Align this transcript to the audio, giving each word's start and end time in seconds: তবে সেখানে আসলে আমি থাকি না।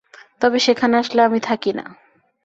তবে 0.41 0.57
সেখানে 0.59 0.95
আসলে 0.97 1.21
আমি 1.23 1.39
থাকি 1.39 1.71
না। 1.73 1.85